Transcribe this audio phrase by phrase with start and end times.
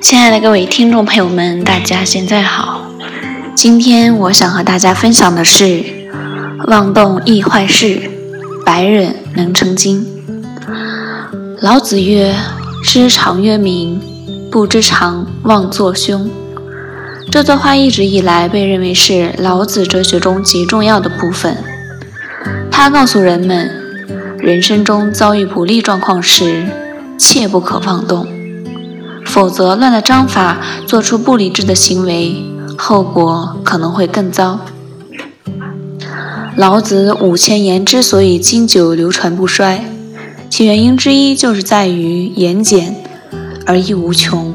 [0.00, 2.82] 亲爱的各位听众朋友们，大家现在好。
[3.54, 5.84] 今天我想和大家分享的是
[6.68, 8.10] “妄动易坏事，
[8.64, 10.06] 百忍能成精”。
[11.60, 12.34] 老子曰
[12.84, 14.00] ：“知常曰明，
[14.50, 16.28] 不知常妄作凶。”
[17.30, 21.56] 这段话一直以来被认为是老子哲学中极重要的部分。
[22.70, 23.70] 他告诉人们，
[24.42, 26.66] 人生中遭遇不利状况时，
[27.16, 28.26] 切不可妄动，
[29.24, 32.42] 否则乱了章法，做出不理智的行为，
[32.76, 34.58] 后果可能会更糟。
[36.56, 39.84] 老子五千言之所以经久流传不衰，
[40.50, 42.96] 其原因之一就是在于言简
[43.64, 44.52] 而意无穷。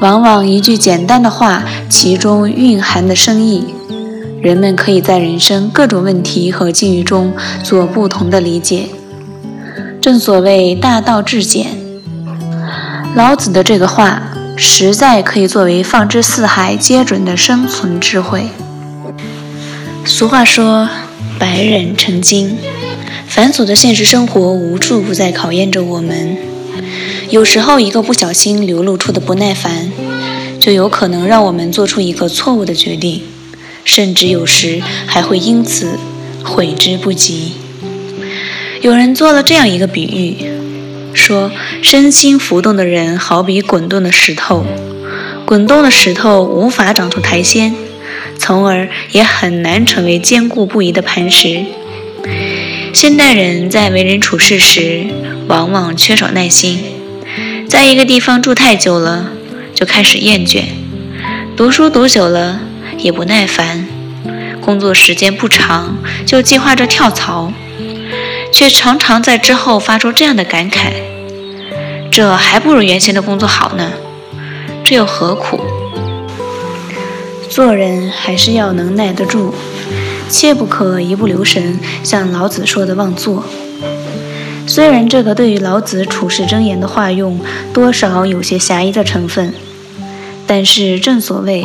[0.00, 3.74] 往往一句简单的话，其中蕴含的深意，
[4.42, 8.86] 人们可以在人生各种问题和境遇中做不同的理解。
[10.00, 11.66] 正所谓大道至简，
[13.14, 18.48] 老子的这个话实在可以作为放之四海皆准的生存智慧。
[20.06, 20.88] 俗话说
[21.38, 22.56] “百忍成精”，
[23.28, 26.38] 繁琐的现实生活无处不在考验着我们。
[27.28, 29.92] 有时候，一个不小心流露出的不耐烦，
[30.58, 33.22] 就有可能让我们做出一个错误的决定，
[33.90, 35.98] 甚至有时还会因此
[36.44, 37.54] 悔之不及。
[38.82, 40.46] 有人做了这样一个比喻，
[41.12, 41.50] 说
[41.82, 44.64] 身心浮动的人好比滚动的石头，
[45.44, 47.74] 滚动的石头无法长出苔藓，
[48.38, 51.64] 从而也很难成为坚固不移的磐石。
[52.92, 55.06] 现代人在为人处事时，
[55.48, 56.78] 往往缺少耐心。
[57.68, 59.30] 在一个地方住太久了，
[59.74, 60.62] 就开始厌倦；
[61.56, 62.60] 读书读久了，
[63.00, 63.86] 也不耐烦；
[64.60, 67.52] 工作时间不长，就计划着跳槽，
[68.52, 70.92] 却常常在之后发出这样的感慨：
[72.10, 73.92] 这还不如原先的工作好呢，
[74.84, 75.60] 这又何苦？
[77.48, 79.54] 做人还是要能耐得住，
[80.28, 83.44] 切不可一不留神，像老子说的妄做。
[84.66, 87.40] 虽然这个对于老子处世箴言的化用
[87.72, 89.52] 多少有些狭义的成分，
[90.46, 91.64] 但是正所谓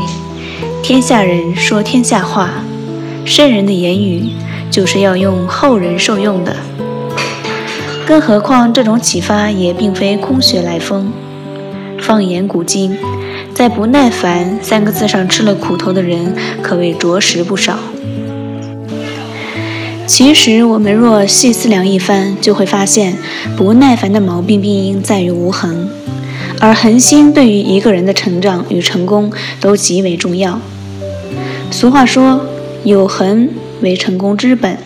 [0.88, 2.64] 天下人说天下话，
[3.26, 4.30] 圣人的言语
[4.70, 6.56] 就是要用后人受用的。
[8.06, 11.12] 更何况这种启发也并非空穴来风。
[12.00, 12.96] 放眼古今，
[13.52, 17.80] 在“不耐烦”三个字上吃了苦头的人可谓着实不少。
[20.06, 23.18] 其实，我们若细思量一番，就会发现，
[23.58, 25.90] 不耐烦的毛病病因在于无恒，
[26.60, 30.62] 而恒心对于一个人的成长与成功都极为重要。
[31.78, 32.40] 俗话说
[32.86, 33.50] ：“有恒
[33.82, 34.78] 为成功之本。”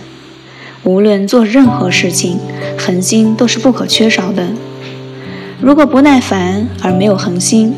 [0.83, 2.39] 无论做任何事情，
[2.79, 4.47] 恒心都是不可缺少的。
[5.61, 7.75] 如果不耐烦而没有恒心，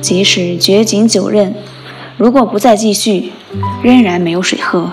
[0.00, 1.52] 即使掘井九仞，
[2.16, 3.30] 如果不再继续，
[3.84, 4.90] 仍然没有水喝。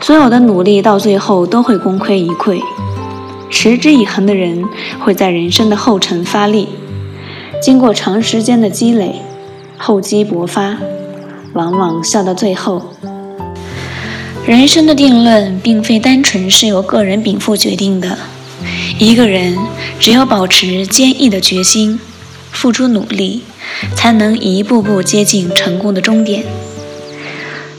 [0.00, 2.62] 所有的努力到最后都会功亏一篑。
[3.50, 4.64] 持之以恒的人
[4.98, 6.70] 会在人生的后程发力，
[7.60, 9.16] 经过长时间的积累，
[9.76, 10.78] 厚积薄发，
[11.56, 12.94] 往往笑到最后。
[14.46, 18.16] 人生的定论并非单纯是由个人禀赋决定的，
[19.00, 19.58] 一个人
[19.98, 21.98] 只有保持坚毅的决心，
[22.52, 23.42] 付出努力，
[23.96, 26.44] 才能一步步接近成功的终点。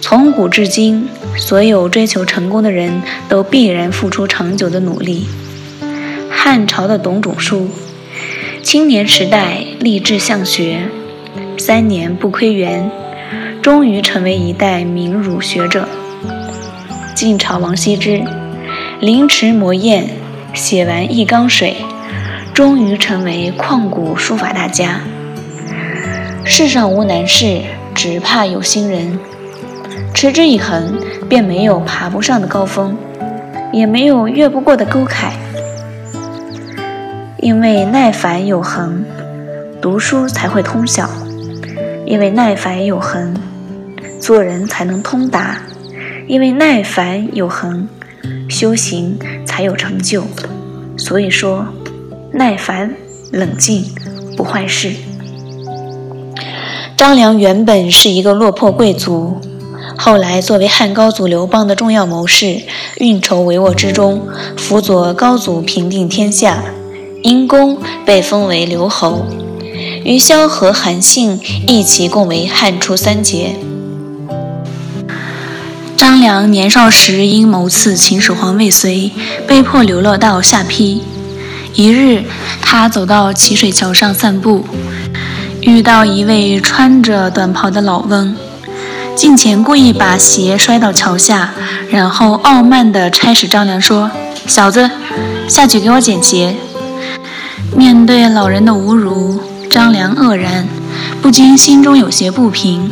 [0.01, 1.07] 从古至今。
[1.39, 5.27] 所有追求成功的人都必然付出长久的努力。
[6.31, 7.69] 汉朝的董仲舒，
[8.63, 10.89] 青年时代立志向学，
[11.59, 12.89] 三年不窥园，
[13.67, 15.85] 终于成为一代名儒学者。
[17.13, 18.23] 晋朝王羲之，
[19.01, 20.05] 临池磨砚，
[20.53, 21.75] 写完《一缸水》，
[22.53, 25.01] 终于成为旷古书法大家。
[26.45, 27.59] 世上无难事，
[27.93, 29.19] 只怕有心人。
[30.13, 30.97] 持之以恒。
[31.27, 32.95] 便没有爬不上的高峰，
[33.73, 35.33] 也没有越不过的沟坎。
[37.39, 39.03] 因为耐烦有恒，
[39.81, 41.03] 读书才会通晓；
[42.05, 43.35] 因为耐烦有恒，
[44.19, 45.61] 做人才能通达；
[46.27, 47.87] 因为耐烦有恒，
[48.49, 50.23] 修行才有成就。
[50.97, 51.65] 所以说，
[52.31, 52.95] 耐烦、
[53.31, 53.85] 冷静
[54.35, 54.93] 不坏事。
[56.95, 59.37] 张良原本是一个落魄贵族。
[59.97, 62.61] 后来，作为汉高祖刘邦的重要谋士，
[62.97, 66.63] 运筹帷幄之中，辅佐高祖平定天下，
[67.23, 69.25] 因功被封为留侯，
[70.03, 73.55] 与萧何、韩信一起共为汉初三杰。
[75.97, 79.11] 张良年少时因谋刺秦始皇未遂，
[79.47, 81.01] 被迫流落到下邳，
[81.73, 82.23] 一日，
[82.61, 84.63] 他走到齐水桥上散步，
[85.61, 88.35] 遇到一位穿着短袍的老翁，
[89.15, 91.51] 近前故意把鞋摔到桥下，
[91.89, 94.11] 然后傲慢地差使张良说
[94.45, 94.91] ：“小子，
[95.49, 96.55] 下去给我捡鞋。”
[97.75, 100.67] 面对老人的侮辱，张良愕然，
[101.23, 102.91] 不禁心中有些不平，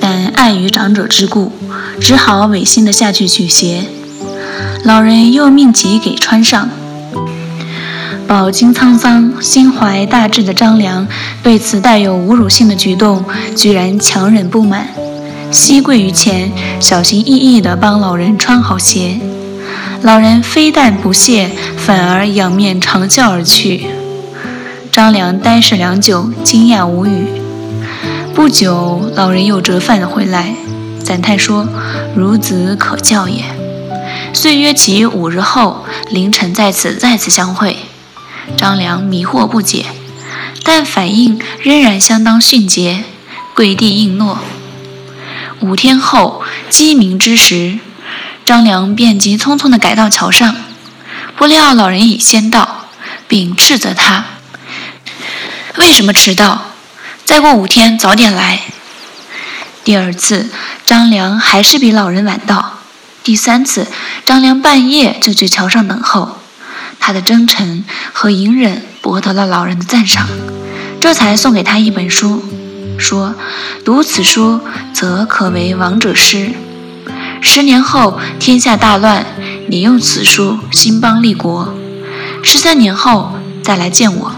[0.00, 1.52] 但碍于长者之故，
[2.00, 3.84] 只好违心地下去取鞋。
[4.84, 6.68] 老人又命其给穿上。
[8.26, 11.06] 饱经沧桑、心怀大志的张良，
[11.42, 13.24] 对此带有侮辱性的举动，
[13.54, 14.88] 居然强忍不满，
[15.50, 16.50] 膝跪于前，
[16.80, 19.20] 小心翼翼地帮老人穿好鞋。
[20.00, 23.86] 老人非但不谢，反而仰面长啸而去。
[24.90, 27.26] 张良呆视良久，惊讶无语。
[28.34, 30.54] 不久，老人又折返了回来，
[31.12, 31.68] 赞叹说
[32.16, 33.44] ：“孺子可教也。”
[34.32, 37.76] 遂约其五日后凌晨在此再次相会。
[38.56, 39.84] 张良迷惑不解，
[40.64, 43.04] 但反应仍然相当迅捷，
[43.54, 44.38] 跪地应诺。
[45.60, 47.78] 五天后鸡鸣之时，
[48.46, 50.56] 张良便急匆匆地赶到桥上，
[51.36, 52.86] 不料老人已先到，
[53.28, 54.24] 并斥责他
[55.76, 56.62] ：“为什么迟到？
[57.26, 58.62] 再过五天早点来。”
[59.84, 60.48] 第二次，
[60.86, 62.78] 张良还是比老人晚到；
[63.24, 63.88] 第三次，
[64.24, 66.38] 张良半夜就去桥上等候。
[67.00, 70.28] 他的真诚和隐忍博得了老人的赞赏，
[71.00, 72.44] 这才送给他一本书，
[72.96, 73.34] 说
[73.84, 74.60] ：“读此书，
[74.94, 76.52] 则可为王者师。
[77.40, 79.26] 十年后天下大乱，
[79.68, 81.74] 你用此书兴邦立国。
[82.44, 83.32] 十三年后
[83.64, 84.32] 再来见我。”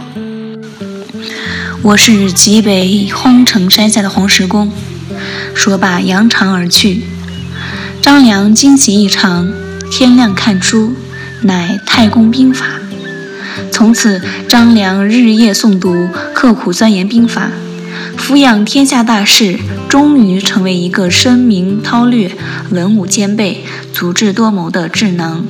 [1.83, 4.73] 我是极北烘城山下的黄石公。
[5.55, 7.05] 说罢，扬长而去。
[8.03, 9.53] 张良惊喜异常，
[9.91, 10.95] 天亮看书。
[11.43, 12.65] 乃太公兵法。
[13.71, 17.51] 从此，张良日夜诵读，刻苦钻研兵法，
[18.17, 22.33] 俯仰天下大事，终于成为一个深明韬略、
[22.71, 23.63] 文武兼备、
[23.93, 25.45] 足智多谋的智囊。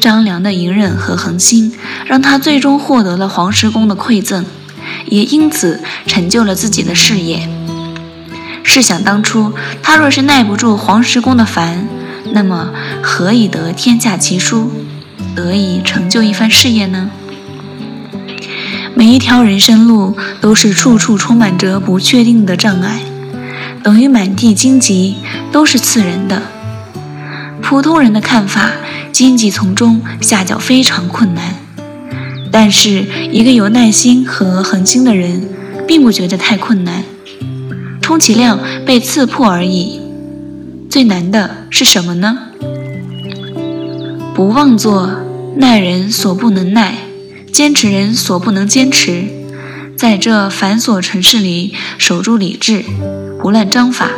[0.00, 1.72] 张良的隐忍和恒心，
[2.06, 4.44] 让他最终获得了黄石公的馈赠，
[5.06, 7.48] 也因此成就了自己的事业。
[8.62, 9.52] 试想当初，
[9.82, 11.88] 他若是耐不住黄石公的烦，
[12.32, 12.70] 那么，
[13.02, 14.70] 何以得天下奇书，
[15.34, 17.10] 得以成就一番事业呢？
[18.94, 23.00] 每一条人生路都是处处充满着不确定的障碍，
[23.82, 25.16] 等于满地荆棘，
[25.50, 26.42] 都是刺人的。
[27.62, 28.72] 普通人的看法，
[29.12, 31.54] 荆棘丛中下脚非常困难，
[32.50, 35.48] 但是一个有耐心和恒心的人，
[35.86, 37.04] 并不觉得太困难，
[38.10, 40.00] 充其量被刺破而已。
[40.90, 42.38] 最难的是什么呢？
[44.34, 45.08] 不妄作，
[45.54, 47.04] 耐人所不能耐，
[47.52, 49.26] 坚持人所不能坚持。
[49.96, 52.82] 在这繁琐尘世里，守住理智，
[53.40, 54.10] 不乱章法，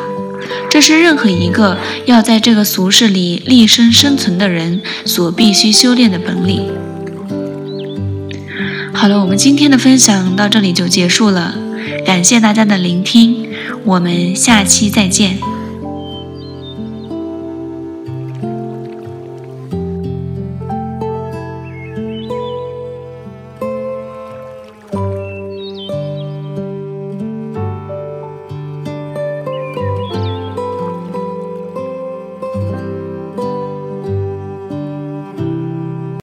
[0.70, 6.66] 这是任何一个要在这个俗世里立身生存的人所必须修炼的本领。
[8.94, 11.54] 好了，我们今天的分享到这里就结束了，
[12.06, 13.51] 感谢大家的聆听，
[13.84, 15.51] 我们下期再见。